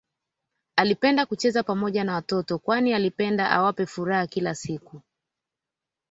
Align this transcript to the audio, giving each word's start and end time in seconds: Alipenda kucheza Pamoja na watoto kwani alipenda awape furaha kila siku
Alipenda 0.75 1.25
kucheza 1.25 1.63
Pamoja 1.63 2.03
na 2.03 2.13
watoto 2.13 2.57
kwani 2.59 2.93
alipenda 2.93 3.51
awape 3.51 3.85
furaha 3.85 4.27
kila 4.27 4.55
siku 4.55 5.01